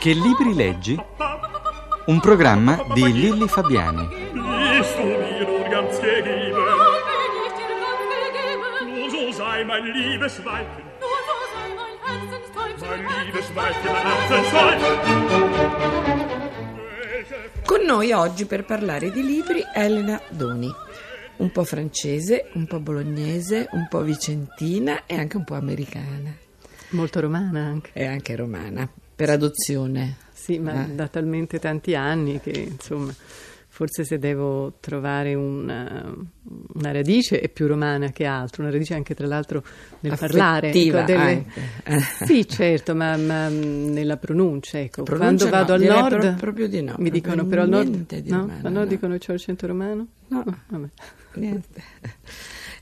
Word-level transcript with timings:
Che 0.00 0.14
libri 0.14 0.54
leggi? 0.54 0.98
Un 2.06 2.20
programma 2.20 2.86
di 2.94 3.12
Lilli 3.12 3.46
Fabiani. 3.46 4.08
Con 17.66 17.82
noi 17.84 18.12
oggi 18.12 18.46
per 18.46 18.64
parlare 18.64 19.10
di 19.10 19.22
libri 19.22 19.62
Elena 19.74 20.18
Doni. 20.30 20.72
Un 21.36 21.52
po' 21.52 21.64
francese, 21.64 22.48
un 22.54 22.66
po' 22.66 22.80
bolognese, 22.80 23.68
un 23.72 23.86
po' 23.86 24.00
vicentina 24.00 25.04
e 25.04 25.18
anche 25.18 25.36
un 25.36 25.44
po' 25.44 25.56
americana. 25.56 26.34
Molto 26.92 27.20
romana 27.20 27.60
anche. 27.60 27.90
E 27.92 28.06
anche 28.06 28.34
romana, 28.34 28.90
per 29.20 29.30
adozione. 29.30 30.16
Sì, 30.32 30.58
ma 30.58 30.86
Eh. 30.86 30.94
da 30.94 31.06
talmente 31.08 31.58
tanti 31.58 31.94
anni 31.94 32.40
che 32.40 32.50
insomma, 32.50 33.14
forse 33.68 34.04
se 34.04 34.18
devo 34.18 34.78
trovare 34.80 35.34
una, 35.34 36.10
una 36.74 36.92
radice 36.92 37.38
è 37.40 37.50
più 37.50 37.66
romana 37.66 38.10
che 38.12 38.24
altro, 38.24 38.62
una 38.62 38.72
radice 38.72 38.94
anche 38.94 39.14
tra 39.14 39.26
l'altro 39.26 39.62
nel 40.00 40.16
parlare. 40.18 40.70
Affettiva 40.70 41.00
ecco, 41.00 41.12
delle-. 41.12 41.44
Sì, 42.24 42.48
certo, 42.48 42.94
ma, 42.94 43.16
ma, 43.18 43.48
nella 43.48 44.16
pronuncia, 44.16 44.78
ecco. 44.78 45.02
Pronuncia 45.02 45.48
Quando 45.50 45.74
vado 45.74 45.84
no, 45.84 45.92
al 45.92 46.00
nord 46.00 46.20
pro- 46.20 46.34
proprio 46.36 46.68
di 46.68 46.82
no, 46.82 46.94
mi 46.98 47.10
dicono 47.10 47.44
però 47.44 47.62
al 47.62 47.68
nord, 47.68 48.14
di 48.20 48.30
no? 48.30 48.38
romano, 48.40 48.66
al 48.66 48.72
nord 48.72 48.84
no. 48.86 48.90
dicono 48.94 49.18
c'ho 49.18 49.32
l'accento 49.32 49.66
romano? 49.66 50.06
No. 50.28 50.38
Oh, 50.46 50.54
vabbè. 50.68 50.88
Niente. 51.34 51.82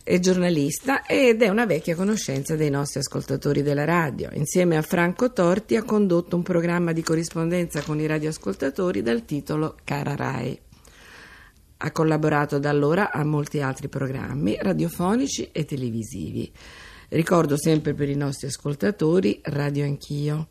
È 0.09 0.19
giornalista 0.21 1.05
ed 1.05 1.43
è 1.43 1.51
una 1.51 1.67
vecchia 1.67 1.95
conoscenza 1.95 2.57
dei 2.57 2.71
nostri 2.71 3.01
ascoltatori 3.01 3.61
della 3.61 3.85
radio. 3.85 4.31
Insieme 4.33 4.79
a 4.79 4.81
Franco 4.81 5.35
Torti 5.35 5.77
ha 5.77 5.83
condotto 5.83 6.35
un 6.35 6.43
programma 6.43 6.93
di 6.93 7.03
corrispondenza 7.03 7.83
con 7.83 8.01
i 8.01 8.07
radioascoltatori 8.07 9.03
dal 9.03 9.27
titolo 9.27 9.77
Cara 9.85 10.17
Rai. 10.17 10.59
Ha 11.77 11.93
collaborato 11.93 12.59
da 12.59 12.71
allora 12.71 13.13
a 13.13 13.23
molti 13.23 13.61
altri 13.61 13.89
programmi 13.89 14.57
radiofonici 14.59 15.51
e 15.53 15.67
televisivi. 15.67 16.51
Ricordo 17.11 17.59
sempre 17.59 17.93
per 17.93 18.09
i 18.09 18.17
nostri 18.17 18.47
ascoltatori 18.47 19.41
Radio 19.43 19.85
Anch'io 19.85 20.49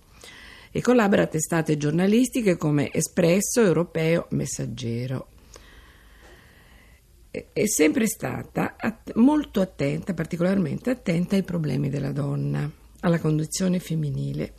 e 0.69 0.81
collabora 0.81 1.23
a 1.23 1.27
testate 1.27 1.77
giornalistiche 1.77 2.57
come 2.57 2.93
Espresso, 2.93 3.63
Europeo, 3.63 4.27
Messaggero 4.29 5.29
è 7.31 7.65
sempre 7.65 8.07
stata 8.07 8.75
att- 8.77 9.13
molto 9.15 9.61
attenta, 9.61 10.13
particolarmente 10.13 10.89
attenta 10.89 11.35
ai 11.35 11.43
problemi 11.43 11.89
della 11.89 12.11
donna, 12.11 12.69
alla 13.01 13.19
condizione 13.19 13.79
femminile. 13.79 14.53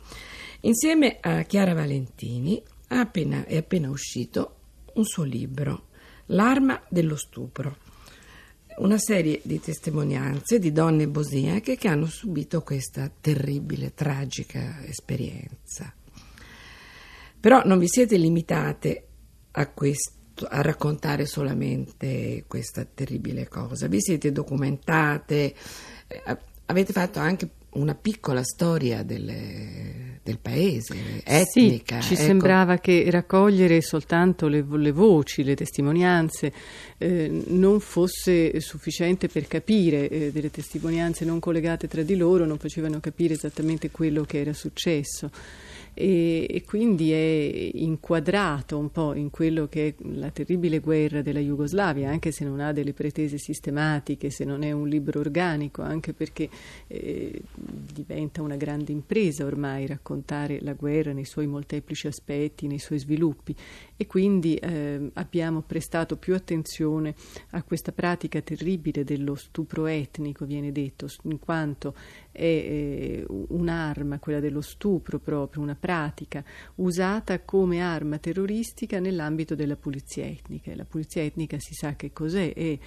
Insieme 0.61 1.17
a 1.19 1.43
Chiara 1.43 1.73
Valentini 1.73 2.61
appena- 2.87 3.45
è 3.45 3.57
appena 3.57 3.89
uscito 3.89 4.55
un 4.93 5.05
suo 5.05 5.23
libro, 5.23 5.87
L'arma 6.31 6.79
dello 6.87 7.15
stupro, 7.15 7.77
una 8.77 8.99
serie 8.99 9.41
di 9.43 9.59
testimonianze 9.59 10.59
di 10.59 10.71
donne 10.71 11.07
bosniache 11.07 11.75
che 11.75 11.87
hanno 11.87 12.05
subito 12.05 12.61
questa 12.61 13.11
terribile, 13.19 13.95
tragica 13.95 14.85
esperienza. 14.85 15.91
Però 17.39 17.63
non 17.65 17.79
vi 17.79 17.87
siete 17.87 18.15
limitate 18.17 19.07
a 19.51 19.67
questo, 19.71 20.11
a 20.47 20.61
raccontare 20.61 21.25
solamente 21.25 22.43
questa 22.47 22.85
terribile 22.85 23.47
cosa, 23.47 23.87
vi 23.87 24.01
siete 24.01 24.31
documentate, 24.31 25.53
eh, 26.07 26.37
avete 26.65 26.93
fatto 26.93 27.19
anche 27.19 27.49
una 27.71 27.93
piccola 27.93 28.43
storia 28.43 29.03
delle- 29.03 30.09
del 30.23 30.39
paese, 30.39 31.23
etnica. 31.23 32.01
Sì, 32.01 32.07
ci 32.07 32.13
ecco. 32.13 32.23
sembrava 32.23 32.77
che 32.77 33.05
raccogliere 33.09 33.81
soltanto 33.81 34.47
le, 34.47 34.63
le 34.67 34.91
voci, 34.91 35.43
le 35.43 35.55
testimonianze 35.55 36.53
eh, 36.97 37.43
non 37.47 37.79
fosse 37.79 38.59
sufficiente 38.59 39.27
per 39.27 39.47
capire 39.47 40.07
eh, 40.09 40.31
delle 40.31 40.51
testimonianze 40.51 41.25
non 41.25 41.39
collegate 41.39 41.87
tra 41.87 42.03
di 42.03 42.15
loro, 42.15 42.45
non 42.45 42.57
facevano 42.57 42.99
capire 42.99 43.33
esattamente 43.33 43.89
quello 43.89 44.23
che 44.23 44.39
era 44.39 44.53
successo. 44.53 45.31
E, 46.01 46.47
e 46.49 46.63
quindi 46.63 47.11
è 47.11 47.71
inquadrato 47.73 48.77
un 48.77 48.89
po' 48.89 49.13
in 49.15 49.29
quello 49.29 49.67
che 49.67 49.87
è 49.87 49.93
la 50.13 50.29
terribile 50.29 50.79
guerra 50.79 51.21
della 51.21 51.41
Jugoslavia, 51.41 52.09
anche 52.09 52.31
se 52.31 52.45
non 52.45 52.61
ha 52.61 52.71
delle 52.71 52.93
pretese 52.93 53.37
sistematiche, 53.37 54.29
se 54.29 54.45
non 54.45 54.63
è 54.63 54.71
un 54.71 54.87
libro 54.87 55.19
organico, 55.19 55.81
anche 55.81 56.13
perché 56.13 56.47
eh, 56.87 57.41
diventa 57.53 58.41
una 58.41 58.55
grande 58.55 58.93
impresa 58.93 59.43
ormai 59.43 59.87
raccontare 59.87 60.59
la 60.61 60.71
guerra 60.71 61.11
nei 61.11 61.25
suoi 61.25 61.47
molteplici 61.47 62.07
aspetti, 62.07 62.67
nei 62.67 62.79
suoi 62.79 62.99
sviluppi 62.99 63.53
e 64.01 64.07
quindi 64.07 64.55
eh, 64.55 65.09
abbiamo 65.15 65.59
prestato 65.59 66.15
più 66.15 66.33
attenzione 66.33 67.13
a 67.49 67.63
questa 67.63 67.91
pratica 67.91 68.39
terribile 68.39 69.03
dello 69.03 69.35
stupro 69.35 69.87
etnico, 69.87 70.45
viene 70.45 70.71
detto, 70.71 71.07
in 71.23 71.37
quanto 71.37 71.93
è 72.31 72.43
eh, 72.43 73.25
un'arma, 73.27 74.19
quella 74.19 74.39
dello 74.39 74.61
stupro 74.61 75.19
proprio, 75.19 75.61
una 75.61 75.75
pratica 75.75 76.41
usata 76.75 77.41
come 77.41 77.81
arma 77.81 78.19
terroristica 78.19 79.01
nell'ambito 79.01 79.53
della 79.53 79.75
pulizia 79.75 80.25
etnica. 80.25 80.73
La 80.75 80.85
pulizia 80.85 81.21
etnica 81.21 81.57
si 81.59 81.73
sa 81.73 81.97
che 81.97 82.13
cos'è, 82.13 82.53
è 82.53 82.79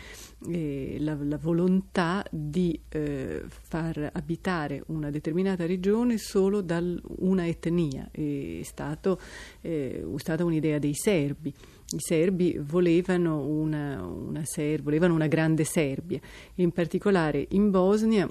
eh, 0.49 0.97
la, 0.99 1.15
la 1.21 1.37
volontà 1.37 2.25
di 2.31 2.81
eh, 2.89 3.43
far 3.47 4.13
abitare 4.15 4.83
una 4.87 5.11
determinata 5.11 5.67
regione 5.67 6.17
solo 6.17 6.63
da 6.63 6.83
una 7.19 7.47
etnia. 7.47 8.09
È, 8.11 8.61
stato, 8.63 9.21
eh, 9.61 10.03
è 10.03 10.19
stata 10.19 10.43
un'idea 10.43 10.79
dei 10.79 10.95
serbi. 11.03 11.53
I 11.95 11.99
serbi 11.99 12.59
volevano 12.59 13.45
una, 13.45 14.03
una, 14.03 14.45
Ser- 14.45 14.83
volevano 14.83 15.15
una 15.15 15.27
grande 15.27 15.65
Serbia, 15.65 16.21
in 16.55 16.71
particolare 16.71 17.47
in 17.51 17.71
Bosnia 17.71 18.29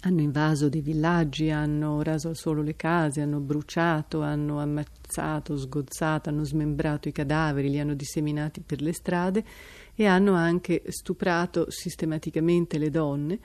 hanno 0.00 0.20
invaso 0.20 0.68
dei 0.68 0.80
villaggi, 0.80 1.50
hanno 1.50 2.02
raso 2.02 2.28
al 2.28 2.36
suolo 2.36 2.62
le 2.62 2.76
case, 2.76 3.20
hanno 3.20 3.40
bruciato, 3.40 4.20
hanno 4.20 4.60
ammazzato, 4.60 5.56
sgozzato, 5.56 6.28
hanno 6.28 6.44
smembrato 6.44 7.08
i 7.08 7.12
cadaveri, 7.12 7.70
li 7.70 7.78
hanno 7.78 7.94
disseminati 7.94 8.60
per 8.60 8.82
le 8.82 8.92
strade 8.92 9.44
e 9.94 10.06
hanno 10.06 10.34
anche 10.34 10.82
stuprato 10.88 11.70
sistematicamente 11.70 12.78
le 12.78 12.90
donne, 12.90 13.38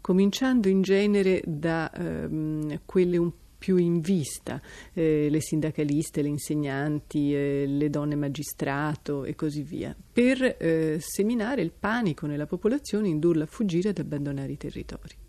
cominciando 0.00 0.68
in 0.68 0.80
genere 0.80 1.42
da 1.44 1.92
ehm, 1.92 2.80
quelle 2.86 3.16
un 3.18 3.30
più 3.60 3.76
in 3.76 4.00
vista, 4.00 4.60
eh, 4.94 5.28
le 5.30 5.40
sindacaliste, 5.42 6.22
le 6.22 6.28
insegnanti, 6.28 7.34
eh, 7.34 7.66
le 7.66 7.90
donne 7.90 8.16
magistrato 8.16 9.24
e 9.24 9.34
così 9.34 9.62
via, 9.62 9.94
per 10.12 10.56
eh, 10.58 10.96
seminare 10.98 11.60
il 11.60 11.70
panico 11.78 12.26
nella 12.26 12.46
popolazione, 12.46 13.08
indurla 13.08 13.44
a 13.44 13.46
fuggire 13.46 13.90
ed 13.90 13.98
abbandonare 13.98 14.52
i 14.52 14.56
territori. 14.56 15.19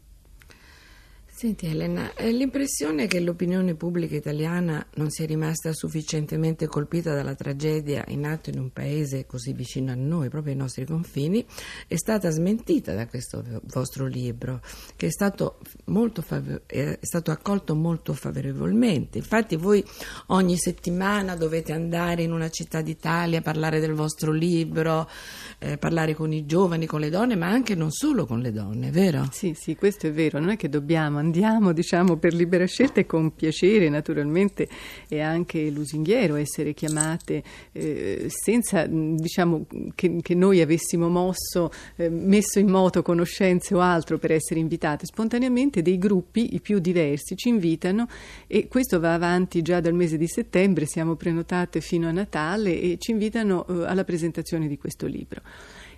Senti 1.41 1.65
Elena, 1.65 2.13
eh, 2.13 2.31
l'impressione 2.31 3.07
che 3.07 3.19
l'opinione 3.19 3.73
pubblica 3.73 4.15
italiana 4.15 4.85
non 4.97 5.09
sia 5.09 5.25
rimasta 5.25 5.73
sufficientemente 5.73 6.67
colpita 6.67 7.15
dalla 7.15 7.33
tragedia 7.33 8.03
in 8.09 8.27
atto 8.27 8.51
in 8.51 8.59
un 8.59 8.71
paese 8.71 9.25
così 9.25 9.51
vicino 9.51 9.91
a 9.91 9.95
noi, 9.95 10.29
proprio 10.29 10.53
ai 10.53 10.59
nostri 10.59 10.85
confini, 10.85 11.43
è 11.87 11.95
stata 11.95 12.29
smentita 12.29 12.93
da 12.93 13.07
questo 13.07 13.43
vostro 13.73 14.05
libro, 14.05 14.61
che 14.95 15.07
è 15.07 15.09
stato, 15.09 15.57
molto 15.85 16.21
fave- 16.21 16.61
è 16.67 16.99
stato 17.01 17.31
accolto 17.31 17.73
molto 17.73 18.13
favorevolmente. 18.13 19.17
Infatti 19.17 19.55
voi 19.55 19.83
ogni 20.27 20.57
settimana 20.57 21.35
dovete 21.35 21.73
andare 21.73 22.21
in 22.21 22.33
una 22.33 22.49
città 22.49 22.81
d'Italia 22.81 23.41
parlare 23.41 23.79
del 23.79 23.93
vostro 23.93 24.31
libro, 24.31 25.09
eh, 25.57 25.79
parlare 25.79 26.13
con 26.13 26.31
i 26.33 26.45
giovani, 26.45 26.85
con 26.85 26.99
le 26.99 27.09
donne, 27.09 27.35
ma 27.35 27.47
anche 27.47 27.73
non 27.73 27.89
solo 27.89 28.27
con 28.27 28.41
le 28.41 28.51
donne, 28.51 28.91
vero? 28.91 29.27
Sì, 29.31 29.55
sì, 29.59 29.75
questo 29.75 30.05
è 30.05 30.11
vero, 30.11 30.37
non 30.37 30.51
è 30.51 30.55
che 30.55 30.69
dobbiamo, 30.69 31.17
andiamo 31.31 31.71
diciamo 31.71 32.17
per 32.17 32.33
libera 32.33 32.65
scelta 32.65 32.99
e 32.99 33.05
con 33.05 33.33
piacere 33.33 33.87
naturalmente 33.87 34.67
è 35.07 35.21
anche 35.21 35.69
lusinghiero 35.69 36.35
essere 36.35 36.73
chiamate 36.73 37.41
eh, 37.71 38.25
senza 38.27 38.85
diciamo 38.85 39.65
che, 39.95 40.17
che, 40.21 40.35
noi 40.35 40.59
avessimo 40.59 41.07
mosso, 41.07 41.71
eh, 41.95 42.09
messo 42.09 42.59
in 42.59 42.67
moto 42.67 43.01
conoscenze 43.01 43.73
o 43.73 43.79
altro 43.79 44.17
per 44.17 44.33
essere 44.33 44.59
invitate, 44.59 45.05
spontaneamente 45.05 45.81
dei 45.81 45.97
gruppi, 45.97 46.53
i 46.53 46.59
più 46.59 46.79
diversi, 46.79 47.37
ci 47.37 47.47
invitano 47.47 48.07
e 48.47 48.67
questo 48.67 48.99
va 48.99 49.13
avanti 49.13 49.61
già 49.61 49.79
dal 49.79 49.93
mese 49.93 50.17
di 50.17 50.27
settembre, 50.27 50.85
siamo 50.85 51.15
prenotate 51.15 51.79
fino 51.79 52.09
a 52.09 52.11
Natale 52.11 52.79
e 52.81 52.97
ci 52.99 53.11
invitano 53.11 53.65
eh, 53.67 53.85
alla 53.85 54.03
presentazione 54.03 54.67
di 54.67 54.77
questo 54.77 55.07
libro. 55.07 55.41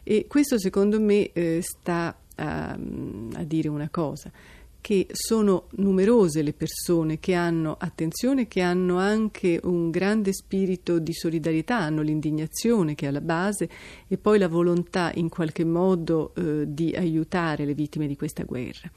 E 0.03 0.25
questo 0.27 0.59
secondo 0.59 0.99
me 0.99 1.31
eh, 1.31 1.61
sta 1.61 2.15
a, 2.35 2.71
a 2.71 3.43
dire 3.43 3.69
una 3.69 3.89
cosa 3.89 4.31
che 4.83 5.07
sono 5.13 5.67
numerose 5.77 6.41
le 6.41 6.51
persone 6.51 7.17
che 7.17 7.35
hanno 7.35 7.77
attenzione, 7.79 8.49
che 8.49 8.59
hanno 8.59 8.97
anche 8.97 9.57
un 9.63 9.89
grande 9.89 10.33
spirito 10.33 10.99
di 10.99 11.13
solidarietà, 11.13 11.77
hanno 11.77 12.01
l'indignazione 12.01 12.93
che 12.93 13.05
è 13.05 13.07
alla 13.07 13.21
base 13.21 13.69
e 14.09 14.17
poi 14.17 14.37
la 14.37 14.49
volontà 14.49 15.13
in 15.15 15.29
qualche 15.29 15.63
modo 15.63 16.33
eh, 16.35 16.65
di 16.67 16.93
aiutare 16.93 17.63
le 17.63 17.73
vittime 17.73 18.07
di 18.07 18.17
questa 18.17 18.43
guerra. 18.43 18.91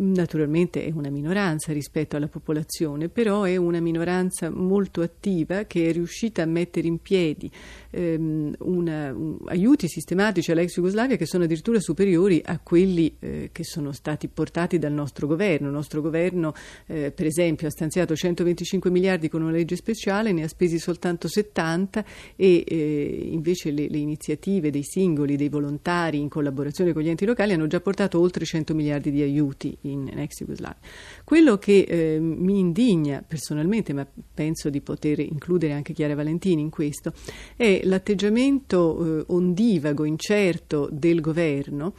Naturalmente 0.00 0.84
è 0.84 0.90
una 0.94 1.10
minoranza 1.10 1.72
rispetto 1.72 2.16
alla 2.16 2.28
popolazione, 2.28 3.08
però 3.08 3.42
è 3.42 3.56
una 3.56 3.80
minoranza 3.80 4.50
molto 4.50 5.02
attiva 5.02 5.64
che 5.64 5.88
è 5.88 5.92
riuscita 5.92 6.42
a 6.42 6.46
mettere 6.46 6.86
in 6.86 6.98
piedi 6.98 7.50
ehm, 7.90 8.54
una, 8.60 9.12
un, 9.12 9.36
aiuti 9.46 9.88
sistematici 9.88 10.50
all'ex 10.50 10.74
Jugoslavia 10.74 11.16
che 11.16 11.26
sono 11.26 11.44
addirittura 11.44 11.80
superiori 11.80 12.40
a 12.44 12.58
quelli 12.58 13.14
eh, 13.18 13.50
che 13.52 13.64
sono 13.64 13.92
stati 13.92 14.28
portati 14.28 14.78
dal 14.78 14.92
nostro 14.92 15.26
governo. 15.26 15.66
Il 15.68 15.74
nostro 15.74 16.00
governo, 16.00 16.54
eh, 16.86 17.10
per 17.10 17.26
esempio, 17.26 17.66
ha 17.66 17.70
stanziato 17.70 18.16
125 18.16 18.90
miliardi 18.90 19.28
con 19.28 19.42
una 19.42 19.50
legge 19.50 19.76
speciale, 19.76 20.32
ne 20.32 20.44
ha 20.44 20.48
spesi 20.48 20.78
soltanto 20.78 21.28
70 21.28 22.04
e 22.36 22.64
eh, 22.66 23.28
invece 23.30 23.70
le, 23.70 23.88
le 23.88 23.98
iniziative 23.98 24.70
dei 24.70 24.84
singoli, 24.84 25.36
dei 25.36 25.48
volontari 25.48 26.18
in 26.18 26.28
collaborazione 26.28 26.92
con 26.92 27.02
gli 27.02 27.08
enti 27.08 27.26
locali 27.26 27.52
hanno 27.52 27.66
già 27.66 27.80
portato 27.80 28.18
oltre 28.18 28.44
100 28.44 28.74
miliardi 28.74 29.10
di 29.10 29.22
aiuti 29.22 29.76
in, 29.90 30.08
ex 30.18 30.38
Jugoslavia. 30.38 30.78
Quello 31.24 31.58
che 31.58 31.86
eh, 31.88 32.18
mi 32.20 32.58
indigna 32.58 33.22
personalmente, 33.26 33.92
ma 33.92 34.06
penso 34.34 34.70
di 34.70 34.80
poter 34.80 35.20
includere 35.20 35.72
anche 35.72 35.92
Chiara 35.92 36.14
Valentini 36.14 36.62
in 36.62 36.70
questo, 36.70 37.12
è 37.56 37.80
l'atteggiamento 37.84 39.20
eh, 39.20 39.24
ondivago, 39.28 40.04
incerto 40.04 40.88
del 40.90 41.20
governo 41.20 41.94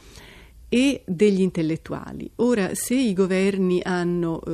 e 0.74 1.02
degli 1.04 1.42
intellettuali. 1.42 2.30
Ora, 2.36 2.74
se 2.74 2.94
i 2.94 3.12
governi 3.12 3.82
hanno 3.84 4.40
eh, 4.40 4.50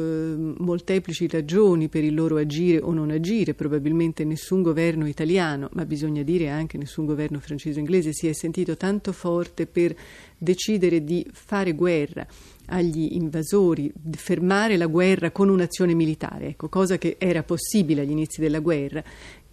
molteplici 0.59 1.29
ragioni 1.29 1.87
per 1.87 2.03
il 2.03 2.13
loro 2.13 2.39
agire 2.39 2.81
o 2.81 2.93
non 2.93 3.11
agire, 3.11 3.55
probabilmente 3.55 4.25
nessun 4.25 4.61
governo 4.61 5.07
italiano, 5.07 5.69
ma 5.75 5.87
bisogna 5.87 6.25
dire 6.25 6.49
anche 6.49 6.77
nessun 6.77 7.07
governo 7.07 7.39
francese 7.39 7.79
o 7.79 7.83
inglese, 7.83 8.13
si 8.13 8.27
è 8.27 8.33
sentito 8.33 8.77
tanto 8.77 9.13
forte 9.13 9.67
per 9.67 9.95
decidere 10.37 11.05
di 11.05 11.25
fare 11.31 11.73
guerra 11.75 12.27
agli 12.71 13.11
invasori, 13.13 13.93
fermare 14.11 14.77
la 14.77 14.87
guerra 14.87 15.31
con 15.31 15.49
un'azione 15.49 15.95
militare, 15.95 16.49
ecco, 16.49 16.69
cosa 16.69 16.99
che 16.99 17.17
era 17.19 17.43
possibile 17.43 18.03
agli 18.03 18.11
inizi 18.11 18.41
della 18.41 18.59
guerra 18.59 19.03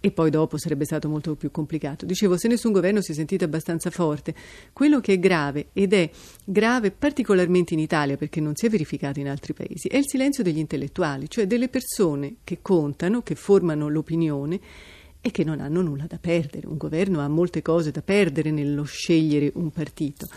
e 0.06 0.12
poi 0.12 0.30
dopo 0.30 0.56
sarebbe 0.56 0.84
stato 0.84 1.08
molto 1.08 1.34
più 1.34 1.50
complicato. 1.50 2.06
Dicevo, 2.06 2.36
se 2.36 2.46
nessun 2.46 2.70
governo 2.70 3.00
si 3.00 3.10
è 3.10 3.14
sentito 3.14 3.44
abbastanza 3.44 3.90
forte, 3.90 4.36
quello 4.72 5.00
che 5.00 5.14
è 5.14 5.18
grave 5.18 5.70
ed 5.72 5.92
è 5.92 6.08
grave 6.44 6.92
particolarmente 6.92 7.74
in 7.74 7.80
Italia 7.80 8.16
perché 8.16 8.40
non 8.40 8.54
si 8.54 8.66
è 8.66 8.68
verificato 8.68 9.18
in 9.18 9.28
altri 9.28 9.52
paesi, 9.52 9.88
è 9.88 9.96
il 9.96 10.04
silenzio 10.06 10.44
degli 10.44 10.58
intellettuali, 10.58 11.28
cioè 11.28 11.48
delle 11.48 11.68
persone 11.68 12.36
che 12.44 12.58
contano, 12.62 13.22
che 13.22 13.34
formano 13.34 13.88
l'opinione 13.88 14.60
e 15.20 15.32
che 15.32 15.42
non 15.42 15.58
hanno 15.58 15.82
nulla 15.82 16.04
da 16.06 16.18
perdere. 16.20 16.68
Un 16.68 16.76
governo 16.76 17.18
ha 17.18 17.26
molte 17.26 17.60
cose 17.60 17.90
da 17.90 18.00
perdere 18.00 18.52
nello 18.52 18.84
scegliere 18.84 19.50
un 19.54 19.72
partito. 19.72 20.28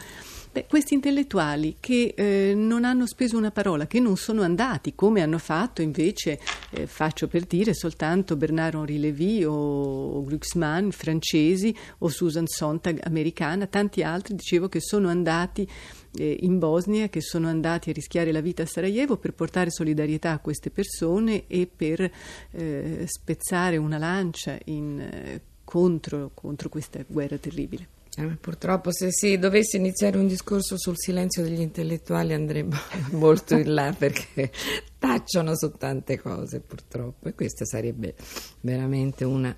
Beh, 0.51 0.65
questi 0.65 0.95
intellettuali 0.95 1.75
che 1.79 2.15
eh, 2.17 2.53
non 2.55 2.83
hanno 2.83 3.05
speso 3.05 3.37
una 3.37 3.51
parola, 3.51 3.85
che 3.85 3.99
non 3.99 4.17
sono 4.17 4.41
andati, 4.41 4.95
come 4.95 5.21
hanno 5.21 5.37
fatto 5.37 5.83
invece, 5.83 6.39
eh, 6.71 6.87
faccio 6.87 7.27
per 7.27 7.45
dire, 7.45 7.75
soltanto 7.75 8.35
Bernard-Henri 8.35 8.99
Lévy 8.99 9.43
o 9.43 10.23
Glucksmann, 10.23 10.89
francesi, 10.89 11.75
o 11.99 12.07
Susan 12.07 12.47
Sontag, 12.47 12.99
americana, 13.03 13.67
tanti 13.67 14.01
altri, 14.01 14.33
dicevo, 14.33 14.69
che 14.69 14.81
sono 14.81 15.07
andati 15.07 15.69
eh, 16.17 16.37
in 16.41 16.57
Bosnia, 16.57 17.09
che 17.09 17.21
sono 17.21 17.47
andati 17.47 17.91
a 17.91 17.93
rischiare 17.93 18.31
la 18.31 18.41
vita 18.41 18.63
a 18.63 18.65
Sarajevo 18.65 19.17
per 19.17 19.35
portare 19.35 19.69
solidarietà 19.69 20.31
a 20.31 20.39
queste 20.39 20.71
persone 20.71 21.43
e 21.45 21.69
per 21.73 22.11
eh, 22.49 23.05
spezzare 23.05 23.77
una 23.77 23.99
lancia 23.99 24.57
in, 24.65 24.99
eh, 24.99 25.41
contro, 25.63 26.31
contro 26.33 26.69
questa 26.69 27.05
guerra 27.07 27.37
terribile. 27.37 27.98
Eh, 28.17 28.37
purtroppo 28.41 28.91
se 28.91 29.09
si 29.11 29.37
dovesse 29.37 29.77
iniziare 29.77 30.17
un 30.17 30.27
discorso 30.27 30.77
sul 30.77 30.97
silenzio 30.97 31.43
degli 31.43 31.61
intellettuali 31.61 32.33
andrebbe 32.33 32.75
molto 33.11 33.55
in 33.55 33.73
là 33.73 33.93
perché 33.97 34.51
tacciono 34.97 35.55
su 35.55 35.71
tante 35.77 36.19
cose 36.19 36.59
purtroppo 36.59 37.29
e 37.29 37.35
questa 37.35 37.65
sarebbe 37.65 38.15
veramente 38.61 39.23
una 39.23 39.55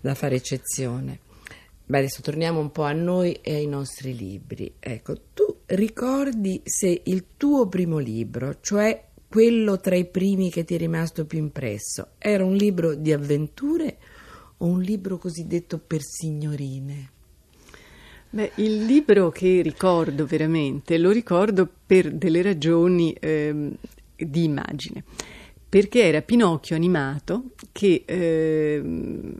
da 0.00 0.14
fare 0.14 0.36
eccezione. 0.36 1.20
Beh, 1.86 1.98
adesso 1.98 2.20
torniamo 2.20 2.60
un 2.60 2.70
po' 2.70 2.82
a 2.82 2.92
noi 2.92 3.32
e 3.40 3.54
ai 3.54 3.66
nostri 3.66 4.14
libri. 4.14 4.74
Ecco, 4.78 5.14
tu 5.32 5.60
ricordi 5.64 6.60
se 6.62 7.00
il 7.06 7.24
tuo 7.38 7.66
primo 7.66 7.96
libro, 7.96 8.58
cioè 8.60 9.06
quello 9.26 9.80
tra 9.80 9.96
i 9.96 10.04
primi 10.04 10.50
che 10.50 10.64
ti 10.64 10.74
è 10.74 10.78
rimasto 10.78 11.24
più 11.24 11.38
impresso, 11.38 12.10
era 12.18 12.44
un 12.44 12.54
libro 12.54 12.94
di 12.94 13.10
avventure 13.10 13.96
o 14.58 14.66
un 14.66 14.80
libro 14.80 15.16
cosiddetto 15.16 15.78
per 15.78 16.02
signorine? 16.02 17.12
Beh, 18.30 18.52
il 18.56 18.84
libro 18.84 19.30
che 19.30 19.62
ricordo 19.62 20.26
veramente, 20.26 20.98
lo 20.98 21.10
ricordo 21.10 21.66
per 21.86 22.12
delle 22.12 22.42
ragioni 22.42 23.10
eh, 23.14 23.70
di 24.14 24.44
immagine, 24.44 25.02
perché 25.66 26.02
era 26.02 26.20
Pinocchio 26.20 26.76
animato 26.76 27.52
che 27.72 28.02
eh, 28.04 28.82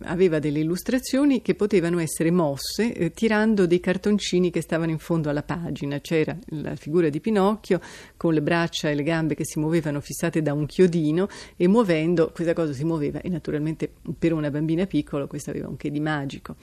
aveva 0.04 0.38
delle 0.38 0.60
illustrazioni 0.60 1.42
che 1.42 1.54
potevano 1.54 1.98
essere 1.98 2.30
mosse 2.30 2.94
eh, 2.94 3.10
tirando 3.10 3.66
dei 3.66 3.78
cartoncini 3.78 4.50
che 4.50 4.62
stavano 4.62 4.90
in 4.90 4.98
fondo 4.98 5.28
alla 5.28 5.42
pagina. 5.42 6.00
C'era 6.00 6.34
la 6.52 6.74
figura 6.74 7.10
di 7.10 7.20
Pinocchio 7.20 7.82
con 8.16 8.32
le 8.32 8.40
braccia 8.40 8.88
e 8.88 8.94
le 8.94 9.02
gambe 9.02 9.34
che 9.34 9.44
si 9.44 9.58
muovevano 9.58 10.00
fissate 10.00 10.40
da 10.40 10.54
un 10.54 10.64
chiodino 10.64 11.28
e 11.58 11.68
muovendo, 11.68 12.30
questa 12.32 12.54
cosa 12.54 12.72
si 12.72 12.84
muoveva 12.84 13.20
e 13.20 13.28
naturalmente 13.28 13.92
per 14.18 14.32
una 14.32 14.50
bambina 14.50 14.86
piccola 14.86 15.26
questo 15.26 15.50
aveva 15.50 15.68
un 15.68 15.76
che 15.76 15.90
di 15.90 16.00
magico 16.00 16.56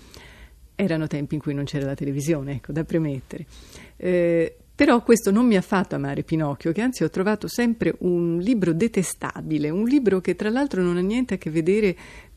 erano 0.75 1.07
tempi 1.07 1.35
in 1.35 1.41
cui 1.41 1.53
non 1.53 1.63
c'era 1.63 1.85
la 1.85 1.95
televisione, 1.95 2.53
ecco, 2.53 2.71
da 2.71 2.83
premettere. 2.83 3.45
Eh, 3.97 4.55
però 4.75 5.01
questo 5.03 5.31
non 5.31 5.47
mi 5.47 5.55
ha 5.55 5.61
fatto 5.61 5.95
amare 5.95 6.23
Pinocchio, 6.23 6.73
che 6.73 6.81
anzi 6.81 7.03
ho 7.03 7.09
trovato 7.09 7.47
sempre 7.47 7.95
un 7.99 8.39
libro 8.39 8.73
detestabile, 8.73 9.69
un 9.69 9.85
libro 9.85 10.19
che 10.19 10.35
tra 10.35 10.49
l'altro 10.49 10.81
non 10.81 10.97
ha 10.97 11.01
niente 11.01 11.35
a 11.35 11.37
che 11.37 11.49
vedere 11.49 11.95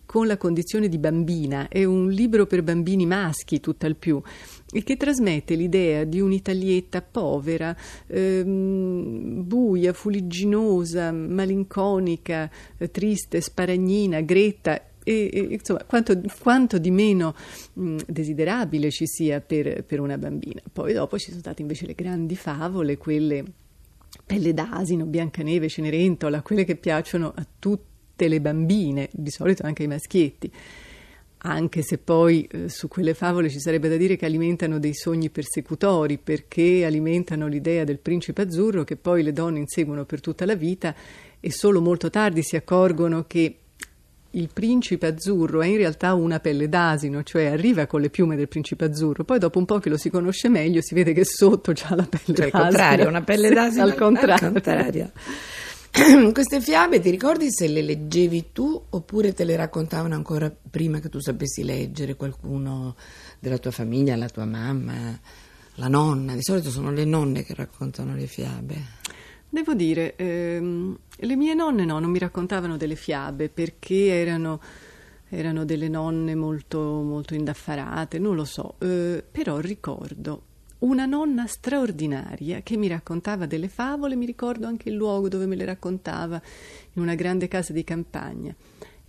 con 0.09 0.27
la 0.27 0.39
condizione 0.39 0.89
di 0.89 0.97
bambina, 0.97 1.69
è 1.69 1.85
un 1.85 2.09
libro 2.09 2.47
per 2.47 2.63
bambini 2.63 3.05
maschi 3.05 3.61
tutt'al 3.61 3.95
più 3.95 4.23
e 4.73 4.83
che 4.83 4.97
trasmette 4.97 5.55
l'idea 5.55 6.05
di 6.05 6.19
un'italietta 6.19 7.03
povera, 7.03 7.77
ehm, 8.07 9.43
buia, 9.47 9.93
fuligginosa, 9.93 11.13
malinconica, 11.13 12.51
eh, 12.79 12.91
triste, 12.91 13.43
sparagnina, 13.43 14.23
gretta 14.23 14.81
e, 15.05 15.31
e 15.33 15.39
insomma, 15.51 15.85
quanto, 15.85 16.21
quanto, 16.41 16.79
di 16.79 16.91
meno 16.91 17.35
mh, 17.75 17.97
desiderabile 18.07 18.91
ci 18.91 19.07
sia 19.07 19.41
per, 19.41 19.85
per 19.85 20.01
una 20.01 20.19
bambina. 20.19 20.61
Poi 20.73 20.93
dopo 20.93 21.19
ci 21.19 21.29
sono 21.29 21.41
state 21.41 21.63
invece 21.63 21.87
le 21.87 21.95
grandi 21.95 22.37
favole, 22.37 22.97
quelle 22.97 23.45
Pelle 24.25 24.55
d'asino, 24.55 25.05
Biancaneve, 25.05 25.69
Cenerentola, 25.69 26.43
quelle 26.43 26.65
che 26.65 26.77
piacciono 26.77 27.33
a 27.35 27.47
tutte 27.59 28.29
le 28.29 28.41
bambine, 28.41 29.09
di 29.13 29.31
solito 29.31 29.65
anche 29.65 29.83
ai 29.83 29.89
maschietti 29.89 30.53
anche 31.39 31.83
se 31.83 31.99
poi 31.99 32.49
eh, 32.51 32.69
su 32.69 32.89
quelle 32.89 33.15
favole 33.15 33.49
ci 33.49 33.61
sarebbe 33.61 33.89
da 33.89 33.97
dire 33.97 34.17
che 34.17 34.25
alimentano 34.25 34.79
dei 34.79 34.95
sogni 34.95 35.31
persecutori, 35.31 36.19
perché 36.19 36.85
alimentano 36.85 37.47
l'idea 37.47 37.85
del 37.85 37.99
principe 37.99 38.43
azzurro 38.43 38.85
che 38.85 38.97
poi 38.97 39.23
le 39.23 39.33
donne 39.33 39.61
inseguono 39.61 40.05
per 40.05 40.21
tutta 40.21 40.45
la 40.45 40.57
vita 40.57 40.95
e 41.39 41.53
solo 41.53 41.81
molto 41.81 42.11
tardi 42.11 42.43
si 42.43 42.57
accorgono 42.57 43.25
che 43.27 43.57
il 44.33 44.51
principe 44.53 45.07
azzurro 45.07 45.63
è 45.63 45.67
in 45.67 45.77
realtà 45.77 46.15
una 46.15 46.41
pelle 46.41 46.69
d'asino, 46.69 47.23
cioè 47.23 47.47
arriva 47.47 47.87
con 47.87 48.01
le 48.01 48.11
piume 48.11 48.37
del 48.37 48.49
principe 48.49 48.85
azzurro, 48.85 49.25
poi 49.25 49.39
dopo 49.39 49.59
un 49.59 49.65
po' 49.65 49.79
che 49.79 49.89
lo 49.89 49.97
si 49.97 50.11
conosce 50.11 50.49
meglio 50.49 50.83
si 50.83 50.95
vede 50.95 51.13
che 51.13 51.25
sotto 51.25 51.73
c'ha 51.75 51.95
la 51.95 52.07
pelle 52.09 52.37
cioè, 52.37 52.51
d'asino. 52.51 52.59
Al 52.59 52.63
contrario, 52.63 53.09
una 53.09 53.23
pelle 53.23 53.51
d'asino 53.51 53.83
al 53.83 53.95
contrario. 53.95 54.47
Al 54.47 54.53
contrario. 54.53 55.13
Queste 56.33 56.61
fiabe 56.61 57.01
ti 57.01 57.11
ricordi 57.11 57.51
se 57.51 57.67
le 57.67 57.83
leggevi 57.83 58.53
tu 58.53 58.81
oppure 58.91 59.33
te 59.33 59.45
le 59.45 59.57
raccontavano 59.57 60.15
ancora 60.15 60.55
prima 60.71 61.01
che 61.01 61.09
tu 61.09 61.19
sapessi 61.19 61.65
leggere 61.65 62.15
qualcuno 62.15 62.95
della 63.39 63.59
tua 63.59 63.71
famiglia, 63.71 64.15
la 64.17 64.29
tua 64.29 64.45
mamma, 64.45 65.19
la 65.75 65.89
nonna? 65.89 66.35
Di 66.35 66.43
solito 66.43 66.71
sono 66.71 66.93
le 66.93 67.05
nonne 67.05 67.43
che 67.43 67.55
raccontano 67.55 68.15
le 68.15 68.27
fiabe. 68.27 68.97
Devo 69.51 69.73
dire, 69.75 70.15
ehm, 70.17 70.99
le 71.17 71.37
mie 71.37 71.55
nonne 71.55 71.87
no, 71.87 71.99
non 71.99 72.11
mi 72.11 72.19
raccontavano 72.19 72.77
delle 72.77 72.97
fiabe 72.97 73.49
perché 73.49 74.07
erano, 74.09 74.61
erano 75.31 75.65
delle 75.65 75.89
nonne 75.89 76.35
molto, 76.35 76.79
molto 76.81 77.35
indaffarate, 77.35 78.19
non 78.19 78.35
lo 78.35 78.45
so, 78.45 78.75
eh, 78.79 79.25
però 79.31 79.59
ricordo 79.59 80.43
una 80.81 81.07
nonna 81.07 81.47
straordinaria 81.47 82.61
che 82.61 82.77
mi 82.77 82.89
raccontava 82.89 83.47
delle 83.47 83.69
favole, 83.69 84.17
mi 84.17 84.27
ricordo 84.27 84.67
anche 84.67 84.91
il 84.91 84.95
luogo 84.95 85.29
dove 85.29 85.47
me 85.47 85.57
le 85.57 85.65
raccontava, 85.65 86.41
in 86.93 87.03
una 87.03 87.15
grande 87.15 87.49
casa 87.49 87.73
di 87.73 87.83
campagna 87.85 88.55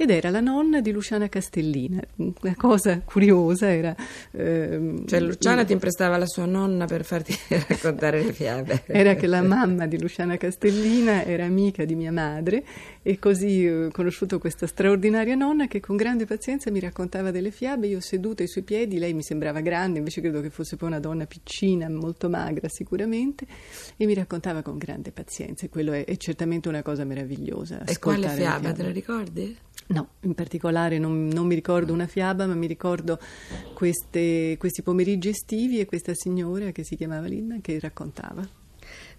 ed 0.02 0.12
era 0.12 0.30
la 0.30 0.40
nonna 0.40 0.80
di 0.80 0.94
Luciana 0.94 1.28
Castellina. 1.28 2.02
Una 2.16 2.56
cosa 2.56 3.02
curiosa 3.04 3.70
era... 3.70 3.94
Ehm, 4.32 5.06
cioè 5.06 5.20
Luciana 5.20 5.66
ti 5.66 5.74
imprestava 5.74 6.16
la 6.16 6.26
sua 6.26 6.46
nonna 6.46 6.86
per 6.86 7.04
farti 7.04 7.36
raccontare 7.68 8.24
le 8.24 8.32
fiabe. 8.32 8.84
Era 8.86 9.16
che 9.16 9.28
la 9.28 9.42
mamma 9.42 9.88
di 9.88 10.00
Luciana 10.00 10.38
Castellina 10.38 11.26
era 11.26 11.44
amica 11.44 11.84
di 11.84 11.96
mia 11.96 12.14
madre 12.14 12.64
E 13.10 13.18
così 13.18 13.66
eh, 13.66 13.86
ho 13.86 13.92
conosciuto 13.92 14.38
questa 14.38 14.68
straordinaria 14.68 15.34
nonna 15.34 15.66
che 15.66 15.80
con 15.80 15.96
grande 15.96 16.26
pazienza 16.28 16.70
mi 16.70 16.80
raccontava 16.80 17.32
delle 17.32 17.50
fiabe, 17.50 17.88
io 17.88 18.00
seduta 18.02 18.44
ai 18.44 18.48
suoi 18.48 18.64
piedi, 18.64 19.00
lei 19.00 19.16
mi 19.16 19.24
sembrava 19.24 19.62
grande, 19.62 19.98
invece 19.98 20.22
credo 20.22 20.42
che 20.42 20.52
fosse 20.52 20.76
poi 20.76 20.90
una 20.90 21.00
donna 21.00 21.26
piccina, 21.26 21.90
molto 21.90 22.30
magra 22.30 22.70
sicuramente, 22.70 23.48
e 23.98 24.06
mi 24.06 24.14
raccontava 24.14 24.62
con 24.62 24.78
grande 24.78 25.10
pazienza 25.12 25.66
e 25.66 25.70
quello 25.70 25.92
è, 25.92 26.06
è 26.06 26.18
certamente 26.18 26.70
una 26.70 26.84
cosa 26.84 27.04
meravigliosa. 27.04 27.84
E 27.84 27.98
quale 27.98 28.30
fiaba, 28.30 28.60
fiabe. 28.60 28.74
te 28.74 28.84
la 28.84 28.92
ricordi? 28.92 29.58
No, 29.88 30.10
in 30.20 30.36
particolare 30.36 31.00
non, 31.00 31.30
non 31.30 31.48
mi 31.48 31.56
ricordo 31.56 31.92
una 31.92 32.06
fiaba, 32.06 32.46
ma 32.46 32.54
mi 32.54 32.68
ricordo 32.68 33.18
queste- 33.74 34.56
questi 34.60 34.84
pomeriggi 34.84 35.30
estivi 35.30 35.80
e 35.80 35.88
questa 35.88 36.14
signora 36.14 36.70
che 36.70 36.84
si 36.84 36.96
chiamava 36.96 37.26
Linda 37.26 37.56
che 37.60 37.80
raccontava. 37.80 38.68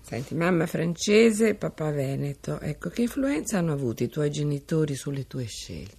Senti, 0.03 0.35
mamma 0.35 0.67
francese, 0.67 1.55
papà 1.55 1.91
veneto. 1.91 2.59
Ecco, 2.61 2.89
che 2.89 3.03
influenza 3.03 3.59
hanno 3.59 3.73
avuto 3.73 4.03
i 4.03 4.09
tuoi 4.09 4.31
genitori 4.31 4.95
sulle 4.95 5.27
tue 5.27 5.45
scelte? 5.45 5.99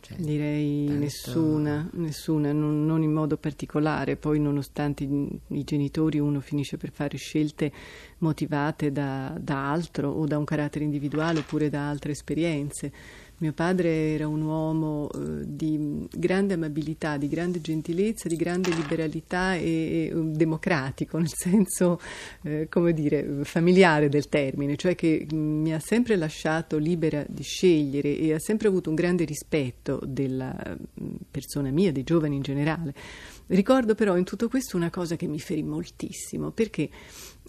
Cioè, 0.00 0.18
Direi 0.18 0.84
tanto- 0.86 1.00
nessuna, 1.02 1.88
nessuna, 1.94 2.52
non, 2.52 2.84
non 2.84 3.02
in 3.02 3.12
modo 3.12 3.36
particolare. 3.38 4.16
Poi, 4.16 4.38
nonostante 4.38 5.04
i 5.04 5.64
genitori, 5.64 6.18
uno 6.18 6.40
finisce 6.40 6.76
per 6.76 6.90
fare 6.90 7.16
scelte 7.16 7.72
motivate 8.18 8.92
da, 8.92 9.36
da 9.40 9.70
altro 9.70 10.10
o 10.10 10.26
da 10.26 10.38
un 10.38 10.44
carattere 10.44 10.84
individuale 10.84 11.40
oppure 11.40 11.68
da 11.68 11.88
altre 11.88 12.12
esperienze. 12.12 12.92
Mio 13.38 13.52
padre 13.52 14.14
era 14.14 14.28
un 14.28 14.42
uomo 14.42 15.10
eh, 15.10 15.42
di 15.44 16.06
grande 16.08 16.54
amabilità, 16.54 17.16
di 17.16 17.26
grande 17.26 17.60
gentilezza, 17.60 18.28
di 18.28 18.36
grande 18.36 18.72
liberalità 18.72 19.54
e, 19.54 19.60
e, 19.60 20.06
eh, 20.06 20.12
democratico, 20.14 21.18
nel 21.20 21.32
senso, 21.34 22.00
eh, 22.42 22.68
come 22.70 22.92
dire, 22.92 23.42
familiare 23.42 24.08
del 24.08 24.28
termine, 24.28 24.76
cioè 24.76 24.94
che 24.94 25.26
mh, 25.28 25.36
mi 25.36 25.74
ha 25.74 25.80
sempre 25.80 26.14
lasciato 26.14 26.78
libera 26.78 27.24
di 27.28 27.42
scegliere 27.42 28.16
e 28.16 28.34
ha 28.34 28.38
sempre 28.38 28.68
avuto 28.68 28.88
un 28.88 28.94
grande 28.94 29.24
rispetto 29.24 30.00
della 30.06 30.54
mh, 30.94 31.04
persona 31.28 31.70
mia, 31.70 31.90
dei 31.90 32.04
giovani 32.04 32.36
in 32.36 32.42
generale. 32.42 32.94
Ricordo 33.48 33.96
però 33.96 34.16
in 34.16 34.24
tutto 34.24 34.48
questo 34.48 34.76
una 34.76 34.90
cosa 34.90 35.16
che 35.16 35.26
mi 35.26 35.40
ferì 35.40 35.64
moltissimo, 35.64 36.52
perché 36.52 36.88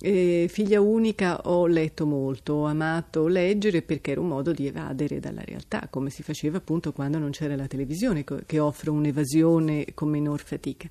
eh, 0.01 0.47
figlia 0.49 0.81
unica 0.81 1.47
ho 1.49 1.67
letto 1.67 2.05
molto, 2.05 2.53
ho 2.53 2.65
amato 2.65 3.27
leggere 3.27 3.81
perché 3.81 4.11
era 4.11 4.21
un 4.21 4.27
modo 4.27 4.51
di 4.51 4.67
evadere 4.67 5.19
dalla 5.19 5.43
realtà, 5.43 5.87
come 5.89 6.09
si 6.09 6.21
faceva 6.21 6.57
appunto 6.57 6.91
quando 6.91 7.17
non 7.17 7.31
c'era 7.31 7.55
la 7.55 7.67
televisione, 7.67 8.23
che 8.45 8.59
offre 8.59 8.89
un'evasione 8.89 9.87
con 9.93 10.09
minor 10.09 10.41
fatica. 10.41 10.89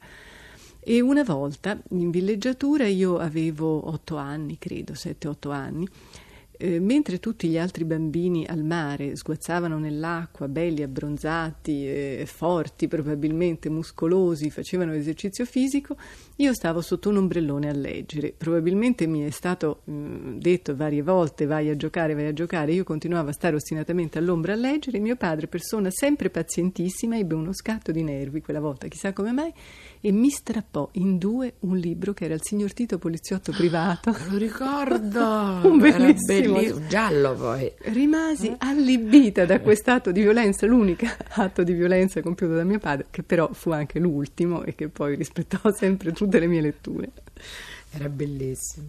E 0.80 1.00
una 1.00 1.23
volta 1.23 1.80
in 1.90 2.11
villeggiatura 2.11 2.87
io 2.87 3.18
avevo 3.18 3.88
otto 3.88 4.16
anni, 4.16 4.58
credo, 4.58 4.94
sette, 4.94 5.28
otto 5.28 5.50
anni, 5.50 5.88
eh, 6.56 6.78
mentre 6.78 7.18
tutti 7.18 7.49
gli 7.49 7.58
altri 7.58 7.84
bambini 7.84 8.46
al 8.46 8.62
mare 8.62 9.16
sguazzavano 9.16 9.78
nell'acqua, 9.78 10.49
belli, 10.49 10.82
abbronzati, 10.82 11.87
eh, 11.87 12.25
forti, 12.26 12.88
probabilmente 12.88 13.68
muscolosi, 13.68 14.50
facevano 14.50 14.92
esercizio 14.92 15.44
fisico, 15.44 15.96
io 16.37 16.54
stavo 16.54 16.80
sotto 16.80 17.08
un 17.08 17.16
ombrellone 17.16 17.68
a 17.68 17.73
leggere. 17.73 18.34
Probabilmente 18.37 19.06
mi 19.06 19.23
è 19.23 19.30
stato 19.30 19.82
mm, 19.90 20.38
detto 20.38 20.76
varie 20.76 21.02
volte 21.02 21.46
vai 21.46 21.70
a 21.70 21.76
giocare, 21.76 22.14
vai 22.14 22.26
a 22.26 22.32
giocare, 22.32 22.73
io 22.73 22.84
continuavo 22.84 23.30
a 23.30 23.32
stare 23.32 23.56
ostinatamente 23.56 24.18
all'ombra 24.18 24.52
a 24.52 24.56
leggere, 24.56 24.99
mio 24.99 25.16
padre, 25.16 25.49
persona 25.49 25.90
sempre 25.90 26.30
pazientissima, 26.30 27.16
ebbe 27.16 27.34
uno 27.34 27.52
scatto 27.52 27.90
di 27.92 28.02
nervi 28.02 28.40
quella 28.40 28.61
volta, 28.61 28.87
chissà 28.88 29.12
come 29.12 29.32
mai, 29.32 29.52
e 30.00 30.12
mi 30.12 30.30
strappò 30.30 30.88
in 30.92 31.18
due 31.18 31.54
un 31.61 31.76
libro 31.76 32.12
che 32.12 32.26
era 32.26 32.34
il 32.34 32.42
signor 32.42 32.73
Tito 32.73 32.99
Poliziotto 32.99 33.50
Privato. 33.56 34.14
Lo 34.30 34.37
ricordo! 34.37 35.23
Un 35.64 35.84
Era 35.84 35.99
bellissimo. 36.52 36.74
belli- 36.78 36.88
giallo 36.88 37.34
poi. 37.34 37.72
Rimasi 37.78 38.54
allibita 38.58 39.44
da 39.44 39.60
quest'atto 39.60 40.12
di 40.12 40.20
violenza, 40.20 40.66
l'unico 40.66 41.06
atto 41.30 41.62
di 41.62 41.72
violenza 41.72 42.20
compiuto 42.22 42.54
da 42.54 42.64
mio 42.64 42.78
padre, 42.78 43.06
che 43.10 43.22
però 43.22 43.50
fu 43.52 43.70
anche 43.70 43.98
l'ultimo 43.98 44.62
e 44.64 44.74
che 44.74 44.88
poi 44.88 45.16
rispettò 45.16 45.72
sempre 45.72 46.12
tutte 46.12 46.38
le 46.38 46.46
mie 46.46 46.60
letture. 46.60 47.10
Era 47.92 48.08
bellissimo. 48.08 48.88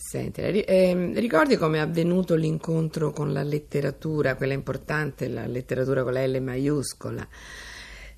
Senti, 0.00 0.40
ehm, 0.40 1.18
ricordi 1.18 1.56
come 1.56 1.78
è 1.78 1.80
avvenuto 1.80 2.36
l'incontro 2.36 3.10
con 3.10 3.32
la 3.32 3.42
letteratura, 3.42 4.36
quella 4.36 4.52
importante, 4.52 5.26
la 5.28 5.44
letteratura 5.46 6.04
con 6.04 6.12
la 6.12 6.24
L 6.24 6.40
maiuscola? 6.40 7.26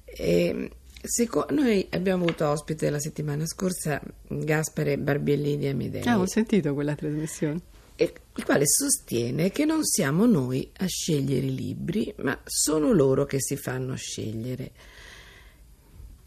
Ehm, 0.05 0.69
seco- 1.03 1.47
noi 1.51 1.87
abbiamo 1.91 2.25
avuto 2.25 2.47
ospite 2.49 2.91
la 2.91 2.99
settimana 3.01 3.47
scorsa 3.47 3.99
Gaspare 4.29 4.99
Barbiellini 4.99 5.69
Amidei, 5.69 6.03
Ah, 6.07 6.19
ho 6.19 6.27
sentito 6.27 6.75
quella 6.75 6.95
trasmissione. 6.95 7.61
Il 8.05 8.45
quale 8.45 8.67
sostiene 8.67 9.51
che 9.51 9.65
non 9.65 9.85
siamo 9.85 10.27
noi 10.27 10.71
a 10.79 10.87
scegliere 10.87 11.47
i 11.47 11.55
libri, 11.55 12.13
ma 12.19 12.39
sono 12.45 12.93
loro 12.93 13.25
che 13.27 13.41
si 13.41 13.57
fanno 13.57 13.95
scegliere. 13.97 14.71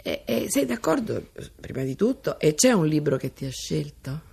E, 0.02 0.24
e 0.26 0.46
sei 0.50 0.66
d'accordo, 0.66 1.30
prima 1.60 1.84
di 1.84 1.96
tutto? 1.96 2.38
E 2.40 2.54
c'è 2.56 2.72
un 2.74 2.86
libro 2.86 3.18
che 3.18 3.34
ti 3.34 3.46
ha 3.46 3.52
scelto? 3.52 4.32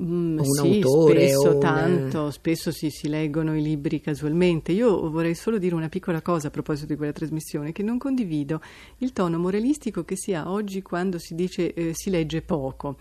Mm, 0.00 0.38
un 0.38 0.44
sì, 0.44 0.60
autore, 0.60 1.26
spesso 1.28 1.48
o 1.48 1.52
un- 1.54 1.58
tanto, 1.58 2.30
spesso 2.30 2.70
si, 2.70 2.88
si 2.90 3.08
leggono 3.08 3.56
i 3.56 3.62
libri 3.62 4.00
casualmente. 4.00 4.70
Io 4.72 5.10
vorrei 5.10 5.34
solo 5.34 5.58
dire 5.58 5.74
una 5.74 5.88
piccola 5.88 6.22
cosa 6.22 6.48
a 6.48 6.50
proposito 6.50 6.86
di 6.86 6.96
quella 6.96 7.12
trasmissione, 7.12 7.72
che 7.72 7.82
non 7.82 7.98
condivido 7.98 8.60
il 8.98 9.12
tono 9.12 9.38
moralistico 9.38 10.04
che 10.04 10.16
si 10.16 10.34
ha 10.34 10.50
oggi 10.50 10.82
quando 10.82 11.18
si 11.18 11.34
dice 11.34 11.74
eh, 11.74 11.90
si 11.94 12.10
legge 12.10 12.42
poco. 12.42 12.96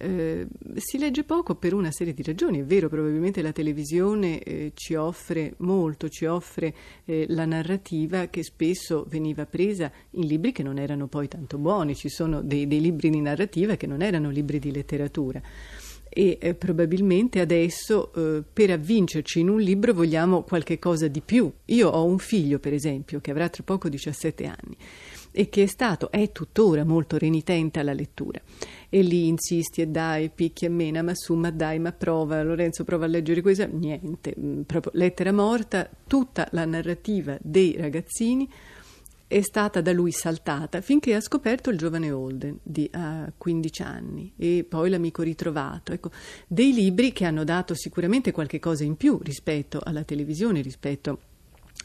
Eh, 0.00 0.46
si 0.76 0.96
legge 0.96 1.24
poco 1.24 1.56
per 1.56 1.74
una 1.74 1.90
serie 1.90 2.14
di 2.14 2.22
ragioni, 2.22 2.60
è 2.60 2.64
vero, 2.64 2.88
probabilmente 2.88 3.42
la 3.42 3.50
televisione 3.50 4.40
eh, 4.40 4.70
ci 4.74 4.94
offre 4.94 5.54
molto, 5.58 6.08
ci 6.08 6.24
offre 6.24 6.72
eh, 7.04 7.26
la 7.30 7.44
narrativa 7.46 8.26
che 8.26 8.44
spesso 8.44 9.04
veniva 9.08 9.44
presa 9.44 9.90
in 10.10 10.26
libri 10.26 10.52
che 10.52 10.62
non 10.62 10.78
erano 10.78 11.08
poi 11.08 11.26
tanto 11.26 11.58
buoni, 11.58 11.96
ci 11.96 12.08
sono 12.08 12.42
dei, 12.42 12.68
dei 12.68 12.80
libri 12.80 13.10
di 13.10 13.20
narrativa 13.20 13.74
che 13.74 13.88
non 13.88 14.00
erano 14.00 14.30
libri 14.30 14.60
di 14.60 14.70
letteratura 14.70 15.42
e 16.08 16.38
eh, 16.40 16.54
probabilmente 16.54 17.40
adesso 17.40 18.12
eh, 18.14 18.42
per 18.52 18.70
avvincerci 18.70 19.40
in 19.40 19.48
un 19.48 19.60
libro 19.60 19.92
vogliamo 19.92 20.42
qualche 20.42 20.78
cosa 20.78 21.08
di 21.08 21.20
più. 21.20 21.52
Io 21.66 21.88
ho 21.88 22.04
un 22.04 22.18
figlio, 22.18 22.58
per 22.58 22.72
esempio, 22.72 23.20
che 23.20 23.30
avrà 23.30 23.48
tra 23.48 23.62
poco 23.62 23.88
17 23.88 24.46
anni 24.46 24.76
e 25.38 25.48
che 25.48 25.62
è 25.62 25.66
stato, 25.66 26.10
è 26.10 26.32
tuttora 26.32 26.82
molto 26.82 27.16
renitente 27.16 27.78
alla 27.78 27.92
lettura. 27.92 28.40
E 28.88 29.02
lì 29.02 29.28
insisti 29.28 29.82
e 29.82 29.86
dai, 29.86 30.30
picchi 30.30 30.64
e 30.64 30.68
mena, 30.68 31.00
ma 31.00 31.14
su, 31.14 31.34
ma 31.34 31.52
dai, 31.52 31.78
ma 31.78 31.92
prova, 31.92 32.42
Lorenzo 32.42 32.82
prova 32.82 33.04
a 33.04 33.08
leggere 33.08 33.40
questo, 33.40 33.68
niente, 33.70 34.34
mm, 34.36 34.62
proprio 34.62 34.90
lettera 34.96 35.30
morta, 35.30 35.88
tutta 36.08 36.48
la 36.50 36.64
narrativa 36.64 37.38
dei 37.40 37.76
ragazzini 37.76 38.50
è 39.28 39.40
stata 39.42 39.80
da 39.80 39.92
lui 39.92 40.10
saltata 40.10 40.80
finché 40.80 41.14
ha 41.14 41.20
scoperto 41.20 41.68
il 41.68 41.76
giovane 41.76 42.10
Holden 42.10 42.58
di 42.62 42.88
a 42.94 43.30
15 43.36 43.82
anni 43.82 44.32
e 44.36 44.64
poi 44.68 44.90
l'amico 44.90 45.22
ritrovato. 45.22 45.92
Ecco, 45.92 46.10
dei 46.48 46.72
libri 46.72 47.12
che 47.12 47.26
hanno 47.26 47.44
dato 47.44 47.74
sicuramente 47.74 48.32
qualche 48.32 48.58
cosa 48.58 48.82
in 48.82 48.96
più 48.96 49.20
rispetto 49.22 49.80
alla 49.84 50.02
televisione, 50.02 50.62
rispetto 50.62 51.20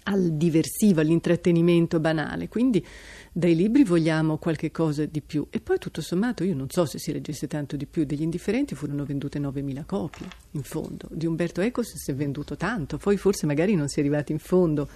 al 0.04 0.34
diversivo, 0.34 1.02
all'intrattenimento 1.02 2.00
banale. 2.00 2.48
Quindi 2.48 2.86
dai 3.32 3.56
libri 3.56 3.84
vogliamo 3.84 4.38
qualche 4.38 4.72
cosa 4.72 5.06
di 5.06 5.22
più. 5.22 5.48
E 5.50 5.60
poi 5.60 5.78
tutto 5.78 6.02
sommato 6.02 6.44
io 6.44 6.56
non 6.56 6.70
so 6.70 6.86
se 6.86 7.00
si 7.00 7.12
leggesse 7.12 7.48
tanto 7.48 7.76
di 7.76 7.86
più. 7.86 8.04
Degli 8.06 8.22
indifferenti 8.22 8.76
furono 8.76 9.06
vendute 9.06 9.40
9.000 9.40 9.86
copie, 9.86 10.28
in 10.52 10.64
fondo. 10.64 11.08
Di 11.12 11.26
Umberto 11.26 11.62
Eco 11.62 11.84
si 11.84 12.12
è 12.12 12.14
venduto 12.14 12.56
tanto. 12.56 12.98
Poi 12.98 13.18
forse 13.18 13.46
magari 13.46 13.76
non 13.76 13.88
si 13.88 14.00
è 14.00 14.02
arrivati 14.02 14.32
in 14.32 14.40
fondo 14.40 14.90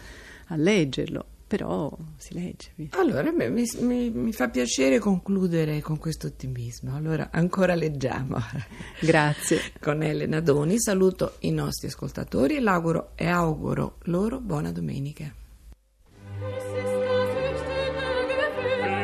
a 0.47 0.55
leggerlo, 0.55 1.25
però 1.47 1.89
si 2.17 2.33
legge. 2.33 2.71
via. 2.75 2.89
Allora, 2.91 3.31
beh, 3.31 3.49
mi, 3.49 3.63
mi- 3.79 4.09
mi 4.09 4.33
fa 4.33 4.49
piacere 4.49 4.99
concludere 4.99 5.81
con 5.81 5.97
questo 5.97 6.27
ottimismo. 6.27 6.95
Allora, 6.95 7.29
ancora 7.31 7.73
leggiamo. 7.75 8.37
Grazie. 8.99 9.59
Con 9.79 10.03
Elena 10.03 10.41
Doni 10.41 10.79
saluto 10.79 11.35
i 11.39 11.51
nostri 11.51 11.87
ascoltatori 11.87 12.57
e, 12.57 12.59
l'auguro- 12.59 13.11
e 13.15 13.27
auguro 13.27 13.97
loro 14.03 14.39
buona 14.39 14.71
domenica. 14.71 15.33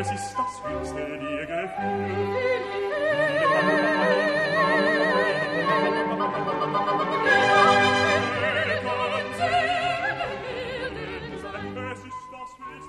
Es 0.04 0.12
ist 0.12 0.36
das 0.36 0.62
höchste 0.66 1.02
dir 1.18 1.46
Gefühl. 1.48 2.33